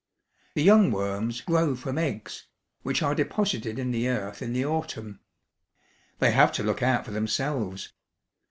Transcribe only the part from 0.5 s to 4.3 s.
"The young worms grow from eggs, which are deposited in the